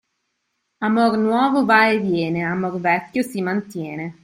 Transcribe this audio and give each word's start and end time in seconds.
Amor 0.85 1.15
nuovo 1.15 1.63
va 1.63 1.91
e 1.91 1.99
viene, 1.99 2.43
amor 2.43 2.79
vecchio 2.79 3.21
si 3.21 3.39
mantiene. 3.39 4.15